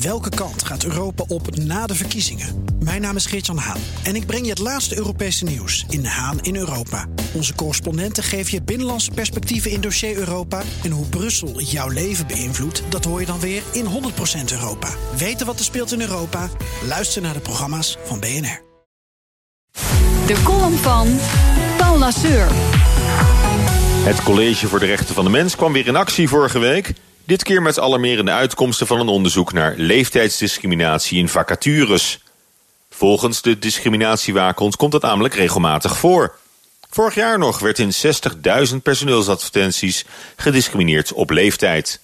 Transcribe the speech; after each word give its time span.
Welke 0.00 0.28
kant 0.28 0.64
gaat 0.64 0.84
Europa 0.84 1.24
op 1.28 1.56
na 1.56 1.86
de 1.86 1.94
verkiezingen? 1.94 2.64
Mijn 2.78 3.00
naam 3.00 3.16
is 3.16 3.26
Geert-Jan 3.26 3.58
Haan 3.58 3.80
en 4.02 4.14
ik 4.14 4.26
breng 4.26 4.44
je 4.44 4.50
het 4.50 4.58
laatste 4.58 4.96
Europese 4.96 5.44
nieuws 5.44 5.84
in 5.88 6.04
Haan 6.04 6.40
in 6.40 6.56
Europa. 6.56 7.06
Onze 7.34 7.54
correspondenten 7.54 8.22
geven 8.22 8.52
je 8.52 8.62
binnenlandse 8.62 9.10
perspectieven 9.10 9.70
in 9.70 9.80
dossier 9.80 10.16
Europa. 10.16 10.62
En 10.82 10.90
hoe 10.90 11.06
Brussel 11.06 11.60
jouw 11.60 11.88
leven 11.88 12.26
beïnvloedt, 12.26 12.82
dat 12.88 13.04
hoor 13.04 13.20
je 13.20 13.26
dan 13.26 13.40
weer 13.40 13.62
in 13.72 13.84
100% 13.84 13.88
Europa. 14.52 14.88
Weten 15.16 15.46
wat 15.46 15.58
er 15.58 15.64
speelt 15.64 15.92
in 15.92 16.00
Europa? 16.00 16.48
Luister 16.86 17.22
naar 17.22 17.34
de 17.34 17.40
programma's 17.40 17.96
van 18.04 18.20
BNR. 18.20 18.62
De 20.26 20.42
column 20.44 20.76
van 20.76 21.18
Paul 21.76 21.98
Lasseur. 21.98 22.48
Het 24.04 24.22
College 24.22 24.68
voor 24.68 24.78
de 24.78 24.86
Rechten 24.86 25.14
van 25.14 25.24
de 25.24 25.30
Mens 25.30 25.56
kwam 25.56 25.72
weer 25.72 25.86
in 25.86 25.96
actie 25.96 26.28
vorige 26.28 26.58
week. 26.58 26.94
Dit 27.26 27.42
keer 27.42 27.62
met 27.62 27.78
alarmerende 27.78 28.30
uitkomsten 28.30 28.86
van 28.86 29.00
een 29.00 29.08
onderzoek 29.08 29.52
naar 29.52 29.74
leeftijdsdiscriminatie 29.76 31.18
in 31.18 31.28
vacatures. 31.28 32.18
Volgens 32.90 33.42
de 33.42 33.58
discriminatiewaakhond 33.58 34.76
komt 34.76 34.92
dat 34.92 35.02
namelijk 35.02 35.34
regelmatig 35.34 35.96
voor. 35.98 36.38
Vorig 36.90 37.14
jaar 37.14 37.38
nog 37.38 37.58
werd 37.58 37.78
in 37.78 37.92
60.000 38.72 38.76
personeelsadvertenties 38.82 40.04
gediscrimineerd 40.36 41.12
op 41.12 41.30
leeftijd. 41.30 42.00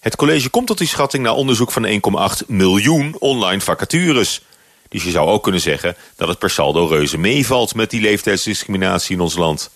Het 0.00 0.16
college 0.16 0.48
komt 0.48 0.66
tot 0.66 0.78
die 0.78 0.86
schatting 0.86 1.24
na 1.24 1.34
onderzoek 1.34 1.70
van 1.72 1.86
1,8 1.86 2.46
miljoen 2.46 3.16
online 3.18 3.60
vacatures. 3.60 4.40
Dus 4.88 5.04
je 5.04 5.10
zou 5.10 5.28
ook 5.28 5.42
kunnen 5.42 5.60
zeggen 5.60 5.96
dat 6.16 6.28
het 6.28 6.38
per 6.38 6.50
saldo 6.50 6.86
reuze 6.86 7.18
meevalt 7.18 7.74
met 7.74 7.90
die 7.90 8.00
leeftijdsdiscriminatie 8.00 9.14
in 9.14 9.20
ons 9.20 9.36
land. 9.36 9.70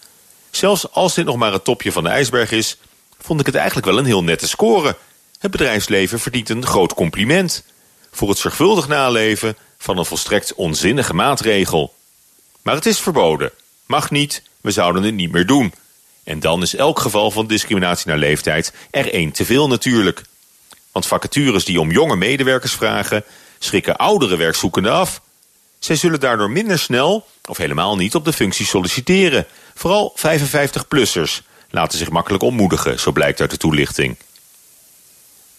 Zelfs 0.50 0.92
als 0.92 1.14
dit 1.14 1.24
nog 1.24 1.36
maar 1.36 1.52
het 1.52 1.64
topje 1.64 1.92
van 1.92 2.04
de 2.04 2.10
ijsberg 2.10 2.50
is, 2.50 2.78
vond 3.20 3.40
ik 3.40 3.46
het 3.46 3.54
eigenlijk 3.54 3.86
wel 3.86 3.98
een 3.98 4.04
heel 4.04 4.24
nette 4.24 4.48
score. 4.48 4.96
Het 5.38 5.50
bedrijfsleven 5.50 6.20
verdient 6.20 6.48
een 6.48 6.66
groot 6.66 6.94
compliment 6.94 7.64
voor 8.10 8.28
het 8.28 8.38
zorgvuldig 8.38 8.88
naleven 8.88 9.56
van 9.78 9.98
een 9.98 10.04
volstrekt 10.04 10.54
onzinnige 10.54 11.14
maatregel. 11.14 11.94
Maar 12.62 12.74
het 12.74 12.86
is 12.86 13.00
verboden. 13.00 13.50
Mag 13.86 14.10
niet, 14.10 14.42
we 14.60 14.70
zouden 14.70 15.02
het 15.02 15.14
niet 15.14 15.32
meer 15.32 15.46
doen. 15.46 15.72
En 16.24 16.40
dan 16.40 16.62
is 16.62 16.74
elk 16.74 16.98
geval 16.98 17.30
van 17.30 17.46
discriminatie 17.46 18.08
naar 18.08 18.18
leeftijd 18.18 18.72
er 18.90 19.12
één 19.12 19.32
te 19.32 19.44
veel 19.44 19.68
natuurlijk. 19.68 20.22
Want 20.92 21.06
vacatures 21.06 21.64
die 21.64 21.80
om 21.80 21.90
jonge 21.90 22.16
medewerkers 22.16 22.72
vragen, 22.72 23.24
schrikken 23.58 23.96
oudere 23.96 24.36
werkzoekenden 24.36 24.92
af. 24.92 25.20
Zij 25.78 25.96
zullen 25.96 26.20
daardoor 26.20 26.50
minder 26.50 26.78
snel, 26.78 27.26
of 27.48 27.56
helemaal 27.56 27.96
niet, 27.96 28.14
op 28.14 28.24
de 28.24 28.32
functie 28.32 28.66
solliciteren. 28.66 29.46
Vooral 29.74 30.16
55-plussers 30.18 31.42
laten 31.76 31.98
zich 31.98 32.10
makkelijk 32.10 32.42
ontmoedigen, 32.42 33.00
zo 33.00 33.12
blijkt 33.12 33.40
uit 33.40 33.50
de 33.50 33.56
toelichting. 33.56 34.16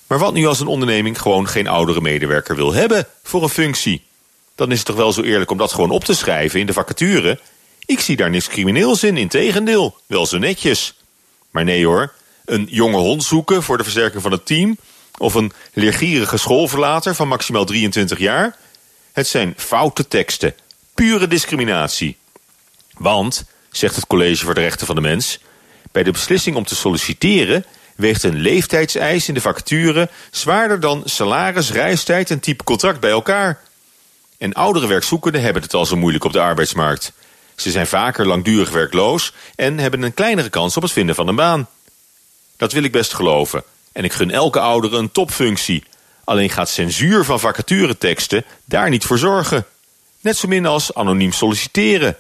Maar 0.08 0.20
wat 0.20 0.34
nu 0.34 0.46
als 0.46 0.60
een 0.60 0.68
onderneming 0.68 1.22
gewoon 1.22 1.48
geen 1.48 1.68
oudere 1.68 2.02
medewerker 2.02 2.56
wil 2.56 2.74
hebben 2.74 3.08
voor 3.24 3.44
een 3.44 3.50
functie? 3.50 4.06
Dan 4.56 4.72
is 4.72 4.78
het 4.78 4.88
toch 4.88 4.96
wel 4.96 5.14
zo 5.14 5.22
eerlijk 5.22 5.52
om 5.52 5.58
dat 5.58 5.72
gewoon 5.74 5.90
op 5.90 6.04
te 6.04 6.14
schrijven 6.14 6.60
in 6.60 6.66
de 6.66 6.74
vacature? 6.74 7.40
Ik 7.86 8.00
zie 8.00 8.16
daar 8.16 8.30
niks 8.30 8.48
crimineels 8.48 9.04
in, 9.04 9.18
integendeel, 9.18 9.98
wel 10.06 10.26
zo 10.26 10.38
netjes. 10.38 10.94
Maar 11.52 11.64
nee 11.64 11.86
hoor, 11.86 12.14
een 12.46 12.68
jonge 12.70 12.98
hond 12.98 13.24
zoeken 13.24 13.64
voor 13.64 13.78
de 13.78 13.84
versterking 13.84 14.22
van 14.22 14.32
het 14.32 14.46
team... 14.46 14.78
of 15.18 15.34
een 15.34 15.52
leergierige 15.74 16.38
schoolverlater 16.38 17.16
van 17.16 17.28
maximaal 17.28 17.66
23 17.66 18.20
jaar... 18.20 18.56
het 19.12 19.28
zijn 19.28 19.54
foute 19.58 20.08
teksten, 20.08 20.56
pure 20.94 21.28
discriminatie. 21.28 22.18
Want, 22.98 23.46
zegt 23.72 23.96
het 23.96 24.08
College 24.08 24.46
voor 24.46 24.54
de 24.54 24.62
Rechten 24.62 24.86
van 24.86 24.96
de 24.96 25.02
Mens... 25.02 25.40
bij 25.92 26.04
de 26.04 26.12
beslissing 26.12 26.56
om 26.56 26.66
te 26.66 26.76
solliciteren 26.76 27.66
weegt 27.96 28.24
een 28.24 28.38
leeftijdseis 28.38 29.28
in 29.28 29.34
de 29.34 29.42
vacature 29.42 30.10
zwaarder 30.32 30.80
dan 30.80 31.02
salaris, 31.06 31.72
reistijd 31.72 32.32
en 32.32 32.40
type 32.40 32.64
contract 32.64 33.00
bij 33.00 33.10
elkaar. 33.10 33.60
En 34.38 34.54
oudere 34.54 34.88
werkzoekenden 34.88 35.42
hebben 35.42 35.62
het 35.62 35.74
al 35.74 35.86
zo 35.86 35.96
moeilijk 35.96 36.24
op 36.24 36.34
de 36.34 36.42
arbeidsmarkt. 36.42 37.12
Ze 37.56 37.72
zijn 37.72 37.88
vaker 37.88 38.28
langdurig 38.28 38.70
werkloos 38.70 39.34
en 39.56 39.78
hebben 39.78 40.02
een 40.02 40.14
kleinere 40.14 40.50
kans 40.50 40.78
op 40.78 40.84
het 40.84 40.92
vinden 40.92 41.16
van 41.16 41.28
een 41.28 41.36
baan. 41.36 41.68
Dat 42.58 42.72
wil 42.72 42.84
ik 42.84 42.92
best 42.92 43.14
geloven. 43.14 43.64
En 43.92 44.04
ik 44.04 44.14
gun 44.14 44.32
elke 44.32 44.60
oudere 44.60 44.98
een 44.98 45.12
topfunctie. 45.12 45.84
Alleen 46.24 46.50
gaat 46.50 46.70
censuur 46.70 47.24
van 47.24 47.40
vacatureteksten 47.40 48.46
daar 48.66 48.90
niet 48.90 49.06
voor 49.06 49.18
zorgen. 49.18 49.66
Net 50.20 50.38
zo 50.38 50.48
min 50.48 50.66
als 50.66 50.94
anoniem 50.94 51.32
solliciteren. 51.32 52.18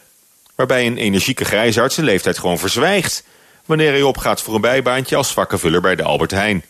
Waarbij 0.55 0.85
een 0.85 0.97
energieke 0.97 1.45
grijsaard 1.45 1.93
zijn 1.93 2.05
leeftijd 2.05 2.37
gewoon 2.37 2.59
verzwijgt 2.59 3.23
wanneer 3.67 3.91
hij 3.91 4.01
opgaat 4.01 4.41
voor 4.41 4.55
een 4.55 4.61
bijbaantje 4.61 5.15
als 5.15 5.33
vakkenvuller 5.33 5.81
bij 5.81 5.95
de 5.95 6.03
Albert 6.03 6.31
Heijn. 6.31 6.63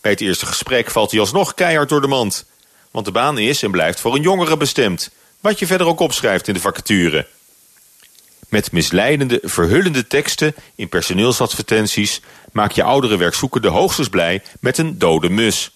Bij 0.00 0.10
het 0.10 0.20
eerste 0.20 0.46
gesprek 0.46 0.90
valt 0.90 1.10
hij 1.10 1.20
alsnog 1.20 1.54
keihard 1.54 1.88
door 1.88 2.00
de 2.00 2.06
mand. 2.06 2.44
Want 2.90 3.06
de 3.06 3.12
baan 3.12 3.38
is 3.38 3.62
en 3.62 3.70
blijft 3.70 4.00
voor 4.00 4.14
een 4.14 4.22
jongere 4.22 4.56
bestemd. 4.56 5.10
Wat 5.40 5.58
je 5.58 5.66
verder 5.66 5.86
ook 5.86 6.00
opschrijft 6.00 6.48
in 6.48 6.54
de 6.54 6.60
vacature. 6.60 7.26
Met 8.48 8.72
misleidende, 8.72 9.40
verhullende 9.42 10.06
teksten 10.06 10.54
in 10.74 10.88
personeelsadvertenties... 10.88 12.20
maak 12.52 12.72
je 12.72 12.82
oudere 12.82 13.16
werkzoekenden 13.16 13.70
hoogstens 13.70 14.08
blij 14.08 14.42
met 14.60 14.78
een 14.78 14.98
dode 14.98 15.28
mus. 15.28 15.70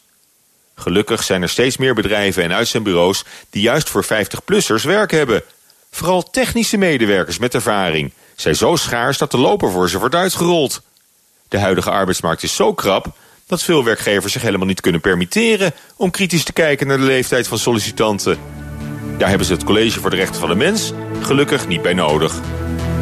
Gelukkig 0.75 1.23
zijn 1.23 1.43
er 1.43 1.49
steeds 1.49 1.77
meer 1.77 1.95
bedrijven 1.95 2.43
en 2.43 2.53
uitzendbureaus... 2.53 3.25
die 3.51 3.63
juist 3.63 3.91
voor 3.91 4.05
50-plussers 4.05 4.83
werk 4.83 5.11
hebben. 5.11 5.43
Vooral 5.91 6.31
technische 6.31 6.77
medewerkers 6.77 7.39
met 7.39 7.55
ervaring 7.55 8.13
zijn 8.41 8.57
zo 8.57 8.77
schaars 8.77 9.19
dat 9.19 9.31
de 9.31 9.39
loper 9.39 9.71
voor 9.71 9.89
ze 9.89 9.99
wordt 9.99 10.15
uitgerold. 10.15 10.83
De 11.49 11.59
huidige 11.59 11.91
arbeidsmarkt 11.91 12.43
is 12.43 12.55
zo 12.55 12.75
krap 12.75 13.07
dat 13.47 13.63
veel 13.63 13.85
werkgevers 13.85 14.33
zich 14.33 14.43
helemaal 14.43 14.67
niet 14.67 14.81
kunnen 14.81 15.01
permitteren 15.01 15.73
om 15.97 16.11
kritisch 16.11 16.45
te 16.45 16.53
kijken 16.53 16.87
naar 16.87 16.99
de 16.99 17.05
leeftijd 17.05 17.49
van 17.49 17.59
sollicitanten. 17.59 18.39
Daar 19.19 19.29
hebben 19.29 19.47
ze 19.47 19.53
het 19.53 19.65
College 19.65 20.01
voor 20.01 20.11
de 20.11 20.17
Rechten 20.17 20.41
van 20.41 20.49
de 20.49 20.55
Mens 20.55 20.93
gelukkig 21.23 21.67
niet 21.67 21.83
bij 21.83 21.95
nodig. 21.95 22.35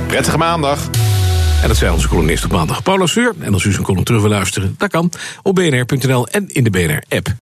Prettige 0.06 0.38
maandag! 0.38 0.88
En 1.62 1.68
dat 1.68 1.76
zijn 1.76 1.92
onze 1.92 2.08
columnist 2.08 2.44
op 2.44 2.50
maandag, 2.50 2.82
Paulus 2.82 3.12
Seur. 3.12 3.34
En 3.41 3.53
als 3.53 3.64
u 3.64 3.72
zijn 3.72 3.84
column 3.84 4.04
terug 4.04 4.20
wil 4.20 4.30
luisteren, 4.30 4.74
dat 4.78 4.91
kan 4.91 5.12
op 5.42 5.54
bnr.nl 5.54 6.28
en 6.28 6.48
in 6.48 6.64
de 6.64 6.70
BNR-app. 6.70 7.45